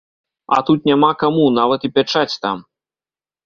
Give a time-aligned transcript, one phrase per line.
[0.57, 2.57] А тут няма каму, нават і пячаць там.